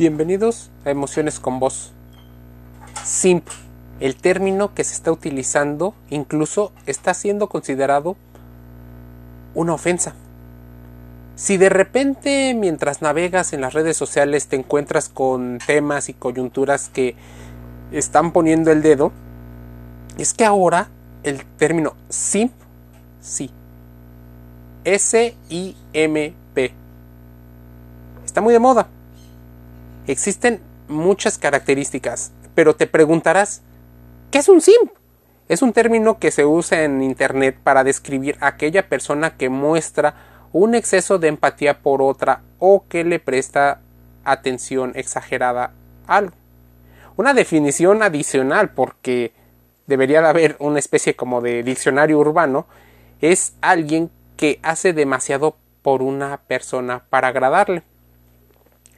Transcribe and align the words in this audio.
Bienvenidos 0.00 0.70
a 0.86 0.90
Emociones 0.90 1.38
con 1.40 1.60
Voz. 1.60 1.92
Simp, 3.04 3.46
el 4.00 4.16
término 4.16 4.72
que 4.72 4.82
se 4.82 4.94
está 4.94 5.12
utilizando, 5.12 5.94
incluso 6.08 6.72
está 6.86 7.12
siendo 7.12 7.50
considerado 7.50 8.16
una 9.54 9.74
ofensa. 9.74 10.14
Si 11.36 11.58
de 11.58 11.68
repente 11.68 12.54
mientras 12.54 13.02
navegas 13.02 13.52
en 13.52 13.60
las 13.60 13.74
redes 13.74 13.98
sociales 13.98 14.46
te 14.46 14.56
encuentras 14.56 15.10
con 15.10 15.58
temas 15.66 16.08
y 16.08 16.14
coyunturas 16.14 16.88
que 16.88 17.14
están 17.92 18.32
poniendo 18.32 18.72
el 18.72 18.80
dedo, 18.80 19.12
es 20.16 20.32
que 20.32 20.46
ahora 20.46 20.88
el 21.24 21.44
término 21.44 21.94
simp, 22.08 22.54
sí, 23.20 23.50
S-I-M-P, 24.84 26.72
está 28.24 28.40
muy 28.40 28.54
de 28.54 28.60
moda. 28.60 28.88
Existen 30.06 30.60
muchas 30.88 31.38
características, 31.38 32.32
pero 32.54 32.74
te 32.74 32.86
preguntarás, 32.86 33.62
¿qué 34.30 34.38
es 34.38 34.48
un 34.48 34.60
simp? 34.60 34.92
Es 35.48 35.62
un 35.62 35.72
término 35.72 36.18
que 36.18 36.30
se 36.30 36.44
usa 36.44 36.84
en 36.84 37.02
Internet 37.02 37.58
para 37.62 37.84
describir 37.84 38.36
a 38.40 38.48
aquella 38.48 38.88
persona 38.88 39.36
que 39.36 39.48
muestra 39.48 40.14
un 40.52 40.74
exceso 40.74 41.18
de 41.18 41.28
empatía 41.28 41.80
por 41.80 42.02
otra 42.02 42.42
o 42.58 42.84
que 42.88 43.04
le 43.04 43.18
presta 43.18 43.80
atención 44.24 44.92
exagerada 44.94 45.72
a 46.06 46.16
algo. 46.16 46.36
Una 47.16 47.34
definición 47.34 48.02
adicional, 48.02 48.70
porque 48.70 49.32
debería 49.86 50.22
de 50.22 50.28
haber 50.28 50.56
una 50.58 50.78
especie 50.78 51.16
como 51.16 51.40
de 51.40 51.62
diccionario 51.62 52.18
urbano, 52.18 52.66
es 53.20 53.54
alguien 53.60 54.10
que 54.36 54.58
hace 54.62 54.92
demasiado 54.92 55.56
por 55.82 56.02
una 56.02 56.38
persona 56.46 57.04
para 57.10 57.28
agradarle. 57.28 57.82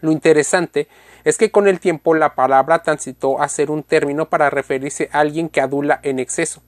Lo 0.03 0.11
interesante 0.11 0.89
es 1.23 1.39
que 1.39 1.53
con 1.53 1.69
el 1.69 1.79
tiempo 1.79 2.15
la 2.15 2.35
palabra 2.35 2.83
transitó 2.83 3.41
a 3.41 3.49
ser 3.49 3.71
un 3.71 3.85
término 3.85 4.29
para 4.29 4.51
referirse 4.51 5.09
a 5.13 5.21
alguien 5.21 5.49
que 5.49 5.61
adula 5.61 6.01
en 6.03 6.19
exceso. 6.19 6.61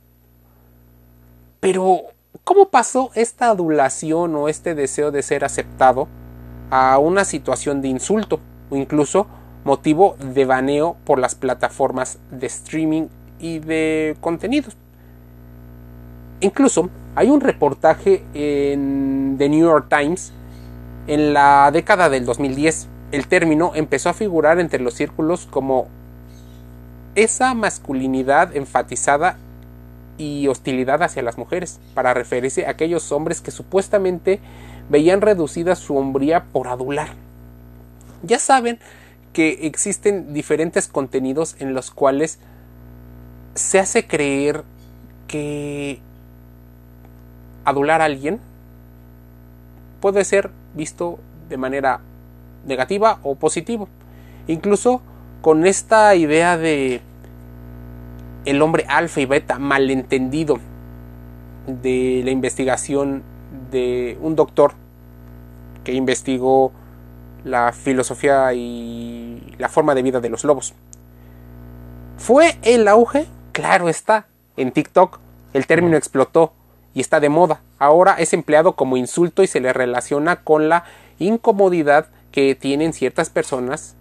Pero, 1.58 2.02
¿cómo 2.44 2.68
pasó 2.68 3.10
esta 3.14 3.50
adulación 3.50 4.36
o 4.36 4.48
este 4.48 4.76
deseo 4.76 5.10
de 5.10 5.22
ser 5.22 5.44
aceptado 5.44 6.06
a 6.70 6.98
una 6.98 7.24
situación 7.24 7.82
de 7.82 7.88
insulto 7.88 8.38
o 8.70 8.76
incluso 8.76 9.26
motivo 9.64 10.16
de 10.20 10.44
baneo 10.44 10.96
por 11.04 11.18
las 11.18 11.34
plataformas 11.34 12.20
de 12.30 12.46
streaming 12.46 13.08
y 13.40 13.58
de 13.58 14.16
contenidos? 14.20 14.76
Incluso 16.38 16.88
hay 17.16 17.30
un 17.30 17.40
reportaje 17.40 18.22
en 18.32 19.34
The 19.38 19.48
New 19.48 19.66
York 19.66 19.86
Times 19.88 20.32
en 21.08 21.34
la 21.34 21.70
década 21.72 22.08
del 22.08 22.26
2010 22.26 22.93
el 23.14 23.28
término 23.28 23.72
empezó 23.74 24.08
a 24.08 24.14
figurar 24.14 24.58
entre 24.58 24.80
los 24.80 24.94
círculos 24.94 25.46
como 25.46 25.86
esa 27.14 27.54
masculinidad 27.54 28.56
enfatizada 28.56 29.36
y 30.18 30.48
hostilidad 30.48 31.00
hacia 31.02 31.22
las 31.22 31.38
mujeres, 31.38 31.78
para 31.94 32.12
referirse 32.12 32.66
a 32.66 32.70
aquellos 32.70 33.12
hombres 33.12 33.40
que 33.40 33.52
supuestamente 33.52 34.40
veían 34.88 35.20
reducida 35.20 35.76
su 35.76 35.96
hombría 35.96 36.44
por 36.52 36.66
adular. 36.66 37.10
Ya 38.24 38.40
saben 38.40 38.80
que 39.32 39.66
existen 39.66 40.34
diferentes 40.34 40.88
contenidos 40.88 41.54
en 41.60 41.72
los 41.72 41.92
cuales 41.92 42.40
se 43.54 43.78
hace 43.78 44.08
creer 44.08 44.64
que 45.28 46.00
adular 47.64 48.00
a 48.00 48.06
alguien 48.06 48.40
puede 50.00 50.24
ser 50.24 50.50
visto 50.74 51.20
de 51.48 51.56
manera 51.56 52.00
negativa 52.66 53.18
o 53.22 53.34
positiva. 53.34 53.86
Incluso 54.46 55.02
con 55.40 55.66
esta 55.66 56.14
idea 56.14 56.56
de 56.56 57.00
el 58.44 58.62
hombre 58.62 58.84
alfa 58.88 59.20
y 59.20 59.26
beta 59.26 59.58
malentendido 59.58 60.58
de 61.66 62.22
la 62.24 62.30
investigación 62.30 63.22
de 63.70 64.18
un 64.20 64.36
doctor 64.36 64.72
que 65.82 65.92
investigó 65.92 66.72
la 67.44 67.72
filosofía 67.72 68.52
y 68.54 69.54
la 69.58 69.68
forma 69.68 69.94
de 69.94 70.02
vida 70.02 70.20
de 70.20 70.30
los 70.30 70.44
lobos. 70.44 70.74
¿Fue 72.16 72.56
el 72.62 72.88
auge? 72.88 73.26
Claro 73.52 73.88
está. 73.88 74.26
En 74.56 74.72
TikTok 74.72 75.18
el 75.52 75.66
término 75.66 75.96
explotó 75.96 76.52
y 76.94 77.00
está 77.00 77.20
de 77.20 77.28
moda. 77.28 77.60
Ahora 77.78 78.14
es 78.18 78.32
empleado 78.32 78.76
como 78.76 78.96
insulto 78.96 79.42
y 79.42 79.46
se 79.46 79.60
le 79.60 79.72
relaciona 79.72 80.36
con 80.36 80.68
la 80.68 80.84
incomodidad 81.18 82.08
que 82.34 82.56
tienen 82.56 82.92
ciertas 82.92 83.30
personas 83.30 83.94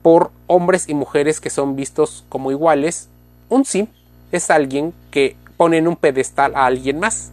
por 0.00 0.32
hombres 0.46 0.88
y 0.88 0.94
mujeres 0.94 1.40
que 1.40 1.50
son 1.50 1.76
vistos 1.76 2.24
como 2.30 2.50
iguales. 2.50 3.10
Un 3.50 3.66
sim 3.66 3.88
es 4.32 4.48
alguien 4.48 4.94
que 5.10 5.36
pone 5.58 5.76
en 5.76 5.88
un 5.88 5.96
pedestal 5.96 6.56
a 6.56 6.64
alguien 6.64 6.98
más. 6.98 7.30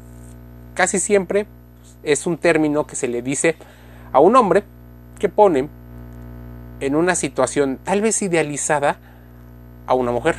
Casi 0.74 1.00
siempre 1.00 1.46
es 2.04 2.28
un 2.28 2.38
término 2.38 2.86
que 2.86 2.98
se 2.98 3.08
le 3.08 3.22
dice 3.22 3.56
a 4.12 4.20
un 4.20 4.36
hombre 4.36 4.66
que 5.18 5.30
pone 5.30 5.70
en 6.82 6.96
una 6.98 7.16
situación 7.16 7.80
tal 7.82 8.02
vez 8.02 8.22
idealizada 8.22 8.98
a 9.88 9.94
una 9.94 10.12
mujer. 10.12 10.36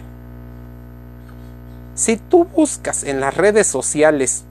Si 1.94 2.18
tú 2.18 2.44
buscas 2.44 3.04
en 3.04 3.20
las 3.20 3.34
redes 3.34 3.66
sociales 3.66 4.44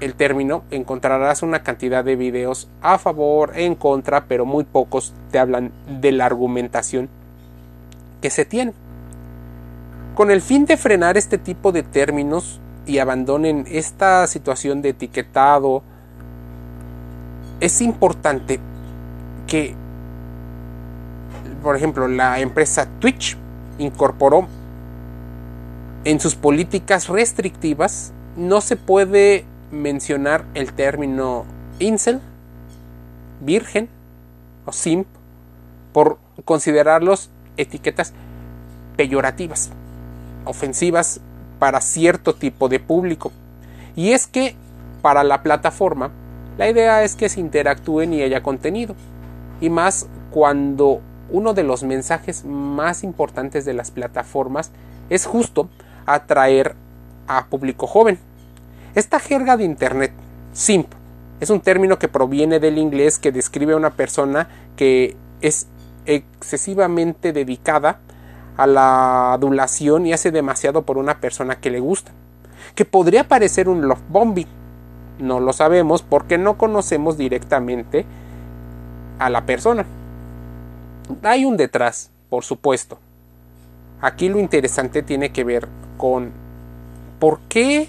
el 0.00 0.14
término, 0.14 0.64
encontrarás 0.70 1.42
una 1.42 1.62
cantidad 1.62 2.04
de 2.04 2.16
videos 2.16 2.68
a 2.82 2.98
favor, 2.98 3.52
en 3.54 3.74
contra, 3.74 4.24
pero 4.24 4.46
muy 4.46 4.64
pocos 4.64 5.12
te 5.30 5.38
hablan 5.38 5.72
de 6.00 6.12
la 6.12 6.26
argumentación 6.26 7.08
que 8.20 8.30
se 8.30 8.44
tiene. 8.44 8.72
Con 10.14 10.30
el 10.30 10.40
fin 10.40 10.66
de 10.66 10.76
frenar 10.76 11.16
este 11.16 11.38
tipo 11.38 11.72
de 11.72 11.82
términos 11.82 12.60
y 12.86 12.98
abandonen 12.98 13.66
esta 13.68 14.26
situación 14.26 14.82
de 14.82 14.90
etiquetado, 14.90 15.82
es 17.60 17.80
importante 17.82 18.58
que, 19.46 19.74
por 21.62 21.76
ejemplo, 21.76 22.08
la 22.08 22.40
empresa 22.40 22.88
Twitch 22.98 23.36
incorporó 23.78 24.48
en 26.04 26.20
sus 26.20 26.34
políticas 26.34 27.08
restrictivas 27.08 28.12
no 28.36 28.60
se 28.60 28.76
puede 28.76 29.44
mencionar 29.70 30.44
el 30.54 30.72
término 30.72 31.44
incel, 31.78 32.20
virgen 33.40 33.88
o 34.66 34.72
simp 34.72 35.06
por 35.92 36.18
considerarlos 36.44 37.30
etiquetas 37.56 38.12
peyorativas, 38.96 39.70
ofensivas 40.44 41.20
para 41.58 41.80
cierto 41.80 42.34
tipo 42.34 42.68
de 42.68 42.80
público. 42.80 43.32
Y 43.96 44.12
es 44.12 44.26
que 44.26 44.54
para 45.02 45.24
la 45.24 45.42
plataforma 45.42 46.10
la 46.58 46.68
idea 46.68 47.02
es 47.02 47.16
que 47.16 47.28
se 47.28 47.40
interactúen 47.40 48.12
y 48.12 48.22
haya 48.22 48.42
contenido. 48.42 48.94
Y 49.60 49.70
más 49.70 50.06
cuando 50.30 51.00
uno 51.30 51.54
de 51.54 51.62
los 51.62 51.82
mensajes 51.82 52.44
más 52.44 53.02
importantes 53.04 53.64
de 53.64 53.72
las 53.72 53.90
plataformas 53.90 54.70
es 55.08 55.26
justo 55.26 55.68
atraer 56.06 56.74
a 57.26 57.46
público 57.46 57.86
joven 57.86 58.18
esta 58.94 59.20
jerga 59.20 59.56
de 59.56 59.64
Internet, 59.64 60.12
simp, 60.52 60.92
es 61.40 61.48
un 61.48 61.60
término 61.60 61.98
que 61.98 62.08
proviene 62.08 62.60
del 62.60 62.78
inglés 62.78 63.18
que 63.18 63.32
describe 63.32 63.72
a 63.72 63.76
una 63.76 63.90
persona 63.90 64.48
que 64.76 65.16
es 65.40 65.66
excesivamente 66.04 67.32
dedicada 67.32 67.98
a 68.56 68.66
la 68.66 69.32
adulación 69.32 70.06
y 70.06 70.12
hace 70.12 70.30
demasiado 70.30 70.82
por 70.82 70.98
una 70.98 71.18
persona 71.18 71.60
que 71.60 71.70
le 71.70 71.80
gusta. 71.80 72.12
Que 72.74 72.84
podría 72.84 73.26
parecer 73.26 73.70
un 73.70 73.88
love 73.88 74.02
bombing. 74.10 74.46
No 75.18 75.40
lo 75.40 75.54
sabemos 75.54 76.02
porque 76.02 76.36
no 76.36 76.58
conocemos 76.58 77.16
directamente 77.16 78.04
a 79.18 79.30
la 79.30 79.46
persona. 79.46 79.86
Hay 81.22 81.46
un 81.46 81.56
detrás, 81.56 82.10
por 82.28 82.44
supuesto. 82.44 82.98
Aquí 84.02 84.28
lo 84.28 84.38
interesante 84.38 85.02
tiene 85.02 85.32
que 85.32 85.44
ver 85.44 85.68
con 85.96 86.32
por 87.18 87.40
qué 87.48 87.88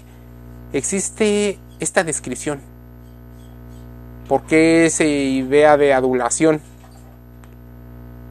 existe 0.72 1.58
esta 1.80 2.04
descripción? 2.04 2.60
¿Por 4.28 4.42
qué 4.42 4.86
esa 4.86 5.04
idea 5.04 5.76
de 5.76 5.92
adulación? 5.92 6.60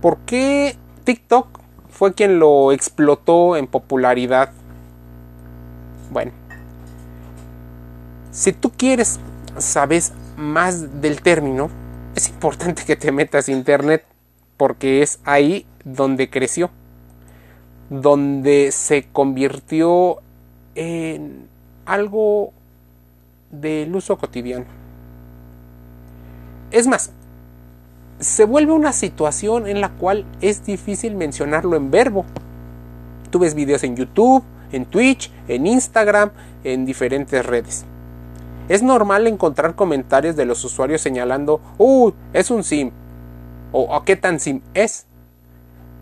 ¿Por 0.02 0.18
qué 0.20 0.76
TikTok 1.04 1.60
fue 1.90 2.14
quien 2.14 2.40
lo 2.40 2.72
explotó 2.72 3.56
en 3.56 3.68
popularidad? 3.68 4.52
Bueno, 6.12 6.32
si 8.32 8.54
tú 8.54 8.72
quieres 8.72 9.20
saber 9.58 10.02
más 10.38 11.02
del 11.02 11.22
término, 11.22 11.70
es 12.16 12.30
importante 12.30 12.84
que 12.86 12.96
te 12.96 13.12
metas 13.12 13.48
a 13.48 13.52
internet 13.52 14.06
porque 14.58 15.02
es 15.02 15.20
ahí 15.26 15.66
donde 15.84 16.30
creció, 16.30 16.72
donde 17.90 18.72
se 18.72 19.08
convirtió 19.12 20.18
en 20.76 21.51
algo 21.86 22.52
del 23.52 23.96
uso 23.96 24.18
cotidiano. 24.18 24.66
Es 26.72 26.88
más, 26.88 27.12
se 28.20 28.46
vuelve 28.46 28.72
una 28.72 28.94
situación 28.94 29.68
en 29.68 29.82
la 29.82 29.90
cual 29.90 30.26
es 30.42 30.66
difícil 30.66 31.16
mencionarlo 31.16 31.76
en 31.76 31.92
verbo. 31.92 32.26
Tú 33.30 33.40
ves 33.40 33.56
videos 33.56 33.84
en 33.84 33.96
YouTube, 33.96 34.44
en 34.72 34.86
Twitch, 34.86 35.32
en 35.48 35.68
Instagram, 35.68 36.32
en 36.64 36.86
diferentes 36.86 37.46
redes. 37.46 37.86
Es 38.70 38.84
normal 38.84 39.28
encontrar 39.28 39.76
comentarios 39.76 40.36
de 40.36 40.46
los 40.46 40.64
usuarios 40.64 41.02
señalando, 41.02 41.60
¡Uh! 41.78 42.12
Es 42.32 42.52
un 42.52 42.64
sim. 42.64 42.92
O 43.74 44.04
¿qué 44.04 44.16
tan 44.16 44.40
sim 44.40 44.62
es? 44.74 45.08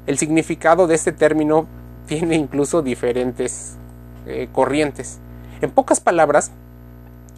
El 0.05 0.17
significado 0.17 0.87
de 0.87 0.95
este 0.95 1.11
término 1.11 1.67
tiene 2.05 2.35
incluso 2.35 2.81
diferentes 2.81 3.77
eh, 4.25 4.49
corrientes. 4.51 5.19
En 5.61 5.71
pocas 5.71 5.99
palabras, 5.99 6.51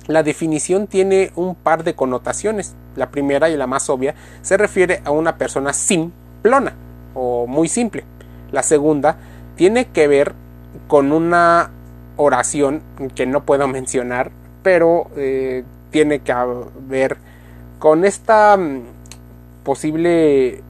la 0.07 0.23
definición 0.23 0.87
tiene 0.87 1.31
un 1.35 1.55
par 1.55 1.83
de 1.83 1.95
connotaciones. 1.95 2.75
La 2.95 3.09
primera 3.09 3.49
y 3.49 3.57
la 3.57 3.67
más 3.67 3.89
obvia 3.89 4.15
se 4.41 4.57
refiere 4.57 5.01
a 5.05 5.11
una 5.11 5.37
persona 5.37 5.73
simplona 5.73 6.73
o 7.13 7.47
muy 7.47 7.67
simple. 7.67 8.03
La 8.51 8.63
segunda 8.63 9.17
tiene 9.55 9.85
que 9.85 10.07
ver 10.07 10.33
con 10.87 11.11
una 11.11 11.71
oración 12.17 12.81
que 13.15 13.25
no 13.25 13.43
puedo 13.43 13.67
mencionar, 13.67 14.31
pero 14.63 15.09
eh, 15.15 15.63
tiene 15.91 16.19
que 16.19 16.33
ver 16.87 17.17
con 17.79 18.05
esta 18.05 18.57
mm, 18.57 18.81
posible 19.63 20.61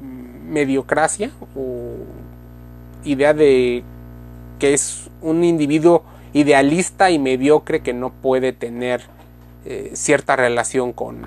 mm, 0.00 0.52
mediocracia 0.52 1.30
o 1.56 1.96
idea 3.04 3.34
de 3.34 3.82
que 4.58 4.74
es 4.74 5.10
un 5.20 5.44
individuo 5.44 6.04
idealista 6.34 7.10
y 7.10 7.18
mediocre 7.18 7.80
que 7.80 7.94
no 7.94 8.10
puede 8.10 8.52
tener 8.52 9.02
eh, 9.64 9.92
cierta 9.94 10.36
relación 10.36 10.92
con, 10.92 11.22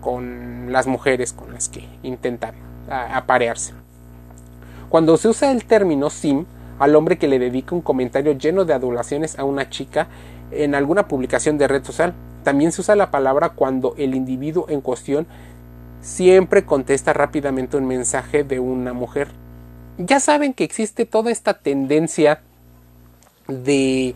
con 0.00 0.70
las 0.70 0.86
mujeres 0.86 1.32
con 1.32 1.52
las 1.52 1.68
que 1.68 1.88
intentan 2.02 2.54
aparearse. 2.88 3.72
Cuando 4.88 5.16
se 5.16 5.28
usa 5.28 5.50
el 5.50 5.64
término 5.64 6.10
sim 6.10 6.44
al 6.78 6.94
hombre 6.94 7.18
que 7.18 7.28
le 7.28 7.38
dedica 7.38 7.74
un 7.74 7.80
comentario 7.80 8.32
lleno 8.32 8.64
de 8.64 8.72
adulaciones 8.72 9.38
a 9.38 9.44
una 9.44 9.68
chica 9.68 10.06
en 10.50 10.74
alguna 10.74 11.08
publicación 11.08 11.58
de 11.58 11.66
red 11.66 11.84
social, 11.84 12.14
también 12.44 12.72
se 12.72 12.82
usa 12.82 12.94
la 12.94 13.10
palabra 13.10 13.50
cuando 13.50 13.94
el 13.98 14.14
individuo 14.14 14.66
en 14.68 14.80
cuestión 14.80 15.26
siempre 16.00 16.64
contesta 16.64 17.12
rápidamente 17.12 17.76
un 17.76 17.86
mensaje 17.86 18.44
de 18.44 18.60
una 18.60 18.92
mujer. 18.92 19.28
Ya 19.98 20.20
saben 20.20 20.54
que 20.54 20.64
existe 20.64 21.04
toda 21.04 21.30
esta 21.30 21.54
tendencia 21.54 22.42
de 23.48 24.14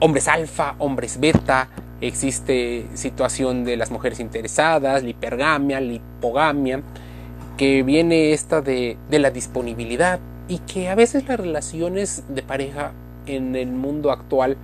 hombres 0.00 0.26
alfa, 0.26 0.74
hombres 0.78 1.18
beta, 1.20 1.68
existe 2.00 2.86
situación 2.94 3.64
de 3.64 3.76
las 3.76 3.90
mujeres 3.90 4.20
interesadas, 4.20 5.02
la 5.04 5.08
hipergamia, 5.08 5.80
la 5.80 5.92
hipogamia, 5.92 6.82
que 7.56 7.82
viene 7.84 8.32
esta 8.32 8.60
de, 8.60 8.98
de 9.08 9.18
la 9.20 9.30
disponibilidad 9.30 10.18
y 10.48 10.58
que 10.58 10.88
a 10.88 10.94
veces 10.94 11.26
las 11.28 11.38
relaciones 11.38 12.24
de 12.28 12.42
pareja 12.42 12.92
en 13.26 13.54
el 13.56 13.68
mundo 13.68 14.10
actual, 14.10 14.56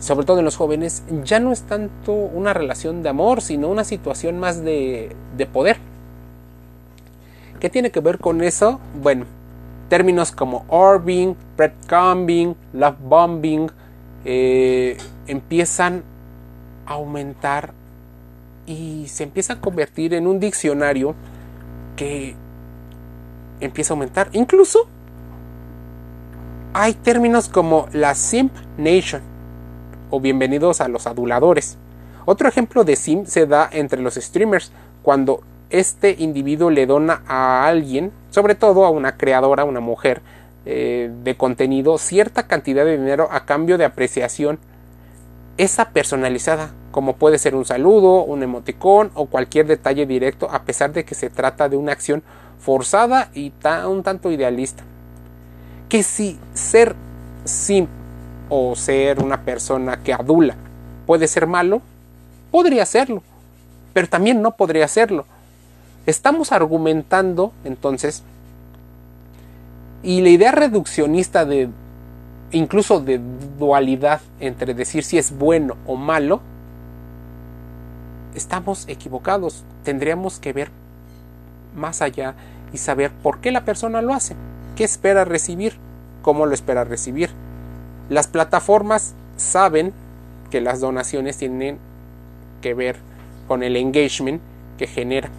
sobre 0.00 0.26
todo 0.26 0.40
en 0.40 0.44
los 0.44 0.56
jóvenes, 0.56 1.04
ya 1.24 1.38
no 1.38 1.52
es 1.52 1.62
tanto 1.62 2.12
una 2.12 2.52
relación 2.52 3.02
de 3.02 3.08
amor, 3.10 3.40
sino 3.40 3.68
una 3.68 3.84
situación 3.84 4.40
más 4.40 4.62
de, 4.62 5.14
de 5.36 5.46
poder. 5.46 5.78
¿Qué 7.60 7.70
tiene 7.70 7.92
que 7.92 8.00
ver 8.00 8.18
con 8.18 8.42
eso? 8.42 8.80
Bueno, 9.00 9.24
términos 9.92 10.32
como 10.32 10.64
orbing, 10.68 11.36
breadcrumbing, 11.54 12.56
love 12.72 12.96
bombing 12.98 13.70
eh, 14.24 14.96
empiezan 15.26 16.02
a 16.86 16.94
aumentar 16.94 17.74
y 18.64 19.06
se 19.08 19.24
empieza 19.24 19.52
a 19.52 19.60
convertir 19.60 20.14
en 20.14 20.26
un 20.26 20.40
diccionario 20.40 21.14
que 21.94 22.34
empieza 23.60 23.92
a 23.92 23.94
aumentar. 23.96 24.30
Incluso 24.32 24.88
hay 26.72 26.94
términos 26.94 27.50
como 27.50 27.86
la 27.92 28.14
simp 28.14 28.54
nation 28.78 29.20
o 30.08 30.20
bienvenidos 30.20 30.80
a 30.80 30.88
los 30.88 31.06
aduladores. 31.06 31.76
Otro 32.24 32.48
ejemplo 32.48 32.84
de 32.84 32.96
simp 32.96 33.26
se 33.26 33.44
da 33.46 33.68
entre 33.70 34.00
los 34.00 34.14
streamers 34.14 34.72
cuando 35.02 35.42
este 35.72 36.14
individuo 36.18 36.70
le 36.70 36.86
dona 36.86 37.22
a 37.26 37.66
alguien, 37.66 38.12
sobre 38.30 38.54
todo 38.54 38.84
a 38.84 38.90
una 38.90 39.16
creadora, 39.16 39.64
una 39.64 39.80
mujer 39.80 40.20
eh, 40.64 41.10
de 41.24 41.36
contenido, 41.36 41.98
cierta 41.98 42.46
cantidad 42.46 42.84
de 42.84 42.98
dinero 42.98 43.28
a 43.32 43.46
cambio 43.46 43.78
de 43.78 43.84
apreciación, 43.84 44.60
esa 45.58 45.90
personalizada, 45.90 46.70
como 46.92 47.16
puede 47.16 47.38
ser 47.38 47.54
un 47.54 47.64
saludo, 47.64 48.22
un 48.22 48.42
emoticón 48.42 49.10
o 49.14 49.26
cualquier 49.26 49.66
detalle 49.66 50.06
directo, 50.06 50.48
a 50.50 50.62
pesar 50.62 50.92
de 50.92 51.04
que 51.04 51.14
se 51.14 51.30
trata 51.30 51.68
de 51.68 51.76
una 51.76 51.92
acción 51.92 52.22
forzada 52.58 53.30
y 53.34 53.52
un 53.86 54.02
tanto 54.02 54.30
idealista. 54.30 54.84
Que 55.88 56.02
si 56.02 56.38
ser 56.54 56.94
sim 57.44 57.86
o 58.48 58.76
ser 58.76 59.20
una 59.20 59.42
persona 59.42 60.02
que 60.02 60.12
adula 60.12 60.56
puede 61.06 61.26
ser 61.26 61.46
malo, 61.46 61.82
podría 62.50 62.86
serlo, 62.86 63.22
pero 63.92 64.08
también 64.08 64.40
no 64.40 64.52
podría 64.56 64.86
serlo. 64.86 65.26
Estamos 66.06 66.52
argumentando 66.52 67.52
entonces 67.64 68.22
y 70.02 70.20
la 70.20 70.30
idea 70.30 70.50
reduccionista 70.50 71.44
de 71.44 71.68
incluso 72.50 73.00
de 73.00 73.20
dualidad 73.58 74.20
entre 74.40 74.74
decir 74.74 75.04
si 75.04 75.16
es 75.18 75.36
bueno 75.36 75.76
o 75.86 75.96
malo, 75.96 76.40
estamos 78.34 78.84
equivocados. 78.88 79.64
Tendríamos 79.84 80.38
que 80.38 80.52
ver 80.52 80.70
más 81.76 82.02
allá 82.02 82.34
y 82.72 82.78
saber 82.78 83.10
por 83.10 83.40
qué 83.40 83.52
la 83.52 83.64
persona 83.64 84.02
lo 84.02 84.12
hace, 84.12 84.34
qué 84.76 84.84
espera 84.84 85.24
recibir, 85.24 85.76
cómo 86.22 86.46
lo 86.46 86.54
espera 86.54 86.84
recibir. 86.84 87.30
Las 88.08 88.26
plataformas 88.26 89.14
saben 89.36 89.92
que 90.50 90.60
las 90.60 90.80
donaciones 90.80 91.38
tienen 91.38 91.78
que 92.60 92.74
ver 92.74 92.96
con 93.48 93.62
el 93.62 93.76
engagement 93.76 94.40
que 94.78 94.86
genera. 94.86 95.30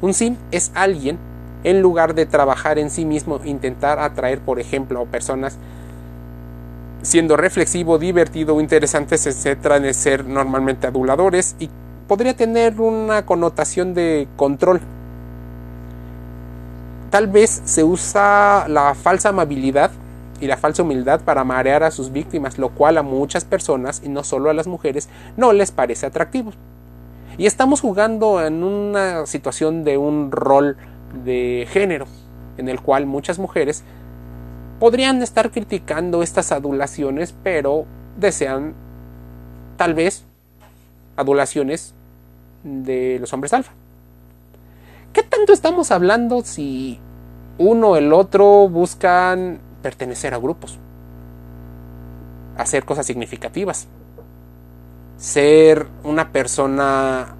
Un 0.00 0.14
sim 0.14 0.36
es 0.50 0.70
alguien, 0.74 1.18
en 1.62 1.80
lugar 1.80 2.14
de 2.14 2.26
trabajar 2.26 2.78
en 2.78 2.90
sí 2.90 3.04
mismo, 3.04 3.40
intentar 3.44 3.98
atraer, 3.98 4.40
por 4.40 4.60
ejemplo, 4.60 5.00
a 5.00 5.04
personas 5.06 5.56
siendo 7.02 7.36
reflexivo, 7.36 7.98
divertido 7.98 8.56
o 8.56 8.60
interesante, 8.60 9.18
se 9.18 9.32
centra 9.32 9.76
en 9.76 9.92
ser 9.94 10.24
normalmente 10.24 10.86
aduladores 10.86 11.54
y 11.58 11.68
podría 12.08 12.34
tener 12.34 12.80
una 12.80 13.26
connotación 13.26 13.94
de 13.94 14.26
control. 14.36 14.80
Tal 17.10 17.28
vez 17.28 17.62
se 17.64 17.84
usa 17.84 18.66
la 18.68 18.94
falsa 18.94 19.28
amabilidad 19.28 19.90
y 20.40 20.46
la 20.46 20.56
falsa 20.56 20.82
humildad 20.82 21.20
para 21.20 21.44
marear 21.44 21.84
a 21.84 21.90
sus 21.90 22.10
víctimas, 22.10 22.58
lo 22.58 22.70
cual 22.70 22.98
a 22.98 23.02
muchas 23.02 23.44
personas, 23.44 24.02
y 24.04 24.08
no 24.08 24.24
solo 24.24 24.50
a 24.50 24.54
las 24.54 24.66
mujeres, 24.66 25.08
no 25.36 25.52
les 25.52 25.70
parece 25.70 26.06
atractivo. 26.06 26.52
Y 27.36 27.46
estamos 27.46 27.80
jugando 27.80 28.44
en 28.44 28.62
una 28.62 29.26
situación 29.26 29.82
de 29.82 29.98
un 29.98 30.30
rol 30.30 30.76
de 31.24 31.66
género, 31.68 32.06
en 32.58 32.68
el 32.68 32.80
cual 32.80 33.06
muchas 33.06 33.38
mujeres 33.38 33.82
podrían 34.78 35.20
estar 35.22 35.50
criticando 35.50 36.22
estas 36.22 36.52
adulaciones, 36.52 37.34
pero 37.42 37.86
desean 38.16 38.74
tal 39.76 39.94
vez 39.94 40.24
adulaciones 41.16 41.94
de 42.62 43.18
los 43.20 43.32
hombres 43.32 43.52
alfa. 43.52 43.72
¿Qué 45.12 45.22
tanto 45.22 45.52
estamos 45.52 45.90
hablando 45.90 46.42
si 46.42 47.00
uno 47.58 47.90
o 47.90 47.96
el 47.96 48.12
otro 48.12 48.68
buscan 48.68 49.58
pertenecer 49.82 50.34
a 50.34 50.38
grupos? 50.38 50.78
Hacer 52.56 52.84
cosas 52.84 53.06
significativas 53.06 53.88
ser 55.16 55.86
una 56.02 56.30
persona 56.32 57.34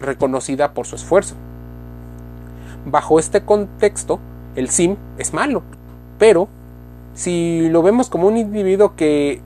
reconocida 0.00 0.72
por 0.74 0.86
su 0.86 0.96
esfuerzo. 0.96 1.34
Bajo 2.86 3.18
este 3.18 3.42
contexto, 3.42 4.18
el 4.56 4.70
sim 4.70 4.96
es 5.18 5.34
malo, 5.34 5.62
pero 6.18 6.48
si 7.14 7.68
lo 7.70 7.82
vemos 7.82 8.08
como 8.08 8.26
un 8.26 8.36
individuo 8.36 8.96
que 8.96 9.40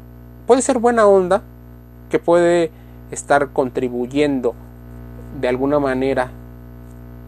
puede 0.46 0.62
ser 0.62 0.78
buena 0.78 1.06
onda, 1.06 1.42
que 2.10 2.18
puede 2.18 2.70
estar 3.10 3.52
contribuyendo 3.52 4.54
de 5.40 5.48
alguna 5.48 5.78
manera 5.78 6.30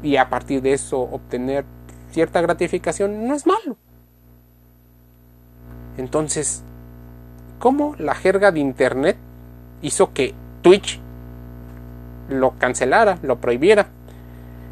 y 0.02 0.16
a 0.16 0.28
partir 0.28 0.62
de 0.62 0.72
eso 0.72 1.00
obtener 1.00 1.64
cierta 2.10 2.40
gratificación, 2.40 3.26
no 3.26 3.34
es 3.34 3.46
malo. 3.46 3.76
Entonces, 5.96 6.62
¿cómo 7.58 7.94
la 7.98 8.14
jerga 8.14 8.52
de 8.52 8.60
Internet 8.60 9.16
hizo 9.82 10.12
que 10.12 10.34
Twitch 10.62 11.00
lo 12.28 12.52
cancelara, 12.58 13.18
lo 13.22 13.36
prohibiera. 13.36 13.88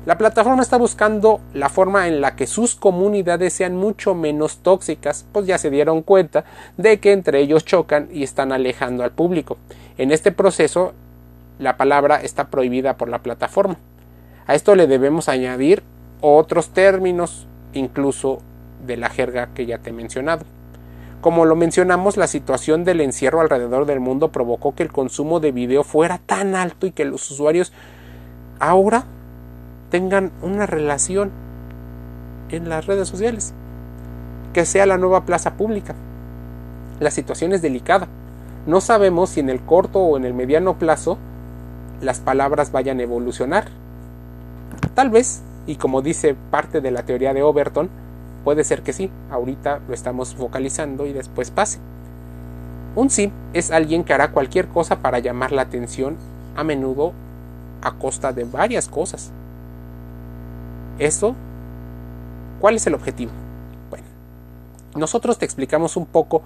La 0.07 0.19
plataforma 0.19 0.63
está 0.63 0.77
buscando 0.77 1.41
la 1.55 1.71
forma 1.71 2.09
en 2.09 2.21
la 2.21 2.37
que 2.37 2.47
sus 2.47 2.75
comunidades 2.75 3.55
sean 3.55 3.75
mucho 3.75 4.15
menos 4.15 4.59
tóxicas, 4.59 5.25
pues 5.33 5.47
ya 5.47 5.57
se 5.57 5.71
dieron 5.71 6.03
cuenta 6.03 6.45
de 6.77 7.01
que 7.01 7.13
entre 7.13 7.41
ellos 7.41 7.65
chocan 7.65 8.09
y 8.13 8.23
están 8.23 8.53
alejando 8.53 9.03
al 9.03 9.13
público. 9.13 9.57
En 9.97 10.11
este 10.11 10.31
proceso 10.31 10.93
la 11.59 11.77
palabra 11.77 12.17
está 12.17 12.49
prohibida 12.49 12.97
por 12.97 13.09
la 13.09 13.23
plataforma. 13.23 13.79
A 14.47 14.55
esto 14.55 14.75
le 14.75 14.87
debemos 14.87 15.29
añadir 15.29 15.83
otros 16.21 16.71
términos, 16.71 17.47
incluso 17.73 18.41
de 18.87 18.97
la 18.97 19.09
jerga 19.09 19.49
que 19.55 19.65
ya 19.65 19.79
te 19.79 19.91
he 19.91 19.93
mencionado. 19.93 20.45
Como 21.25 21.47
lo 21.47 21.57
mencionamos, 21.57 22.19
la 22.19 22.27
situación 22.27 22.85
del 22.85 23.01
encierro 23.01 23.41
alrededor 23.41 23.87
del 23.87 23.99
mundo 23.99 24.31
provocó 24.31 24.75
que 24.75 24.83
el 24.83 24.93
consumo 24.93 25.41
de 25.41 25.53
video 25.53 25.83
fuera 25.83 26.19
tan 26.19 26.55
alto 26.55 26.87
y 26.87 26.91
que 26.93 27.07
los 27.07 27.31
usuarios 27.31 27.73
ahora 28.61 29.05
tengan 29.91 30.33
una 30.43 30.67
relación 30.67 31.31
en 32.51 32.69
las 32.69 32.85
redes 32.85 33.09
sociales, 33.09 33.55
que 34.53 34.67
sea 34.67 34.85
la 34.85 34.99
nueva 34.99 35.25
plaza 35.25 35.55
pública. 35.55 35.95
La 37.01 37.11
situación 37.11 37.55
es 37.55 37.63
delicada. 37.63 38.07
No 38.67 38.83
sabemos 38.83 39.31
si 39.31 39.41
en 39.41 39.49
el 39.49 39.63
corto 39.63 40.01
o 40.01 40.19
en 40.19 40.27
el 40.27 40.35
mediano 40.35 40.79
plazo 40.79 41.17
las 42.03 42.21
palabras 42.21 42.71
vayan 42.71 43.01
a 43.01 43.05
evolucionar. 43.05 43.69
Tal 44.93 45.09
vez, 45.09 45.41
y 45.67 45.77
como 45.77 46.03
dice 46.03 46.37
parte 46.51 46.83
de 46.83 46.91
la 46.91 47.05
teoría 47.05 47.33
de 47.33 47.43
Overton, 47.43 47.89
Puede 48.45 48.63
ser 48.63 48.83
que 48.83 48.93
sí, 48.93 49.11
ahorita 49.31 49.81
lo 49.89 49.95
estamos 49.95 50.35
focalizando 50.35 51.07
y 51.07 51.15
después 51.15 51.51
pase. 51.51 51.81
Un 52.95 53.11
sí 53.11 53.33
es 53.55 53.71
alguien 53.71 54.05
que 54.05 54.13
hará 54.13 54.31
cualquier 54.33 54.69
cosa 54.69 55.01
para 55.01 55.19
llamar 55.19 55.51
la 55.51 55.63
atención, 55.63 56.17
a 56.55 56.63
menudo 56.63 57.13
a 57.83 57.93
costa 57.95 58.33
de 58.33 58.45
varias 58.45 58.89
cosas. 58.89 59.33
¿Eso? 60.99 61.35
¿Cuál 62.61 62.77
es 62.77 62.87
el 62.87 62.95
objetivo? 62.95 63.33
Bueno, 63.91 64.07
nosotros 64.95 65.39
te 65.39 65.45
explicamos 65.45 65.97
un 65.97 66.07
poco 66.07 66.43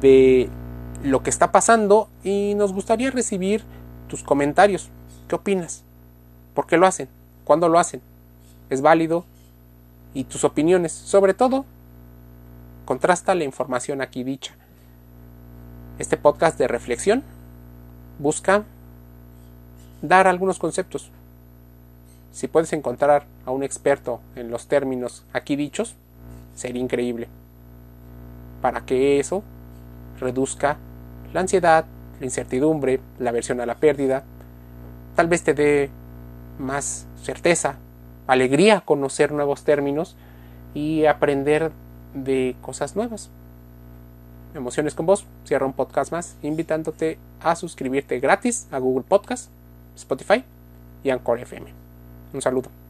de 0.00 0.48
lo 1.02 1.22
que 1.22 1.30
está 1.30 1.52
pasando 1.52 2.08
y 2.22 2.54
nos 2.54 2.72
gustaría 2.72 3.10
recibir 3.10 3.64
tus 4.08 4.22
comentarios. 4.22 4.88
¿Qué 5.28 5.34
opinas? 5.34 5.84
¿Por 6.54 6.66
qué 6.66 6.76
lo 6.76 6.86
hacen? 6.86 7.08
¿Cuándo 7.44 7.68
lo 7.68 7.78
hacen? 7.78 8.00
¿Es 8.70 8.80
válido? 8.80 9.26
Y 10.14 10.24
tus 10.24 10.44
opiniones. 10.44 10.92
Sobre 10.92 11.34
todo, 11.34 11.66
contrasta 12.84 13.34
la 13.34 13.44
información 13.44 14.00
aquí 14.00 14.24
dicha. 14.24 14.54
Este 15.98 16.16
podcast 16.16 16.58
de 16.58 16.68
reflexión 16.68 17.22
busca 18.18 18.64
dar 20.00 20.26
algunos 20.26 20.58
conceptos. 20.58 21.10
Si 22.32 22.48
puedes 22.48 22.72
encontrar 22.72 23.26
a 23.44 23.50
un 23.50 23.62
experto 23.62 24.20
en 24.34 24.50
los 24.50 24.66
términos 24.66 25.24
aquí 25.32 25.56
dichos, 25.56 25.96
sería 26.54 26.82
increíble. 26.82 27.28
Para 28.60 28.84
que 28.86 29.20
eso 29.20 29.42
reduzca 30.18 30.78
la 31.32 31.40
ansiedad, 31.40 31.84
la 32.18 32.26
incertidumbre, 32.26 33.00
la 33.18 33.30
aversión 33.30 33.60
a 33.60 33.66
la 33.66 33.76
pérdida, 33.76 34.24
tal 35.14 35.28
vez 35.28 35.42
te 35.42 35.54
dé 35.54 35.90
más 36.58 37.06
certeza 37.22 37.76
alegría 38.26 38.80
conocer 38.80 39.32
nuevos 39.32 39.64
términos 39.64 40.16
y 40.74 41.06
aprender 41.06 41.70
de 42.14 42.56
cosas 42.62 42.96
nuevas. 42.96 43.30
Emociones 44.54 44.94
con 44.94 45.06
vos, 45.06 45.26
cierra 45.44 45.66
un 45.66 45.72
podcast 45.72 46.12
más, 46.12 46.36
invitándote 46.42 47.18
a 47.40 47.56
suscribirte 47.56 48.20
gratis 48.20 48.68
a 48.70 48.78
Google 48.78 49.04
Podcast, 49.06 49.50
Spotify 49.96 50.44
y 51.02 51.10
Anchor 51.10 51.40
FM. 51.40 51.72
Un 52.32 52.42
saludo. 52.42 52.83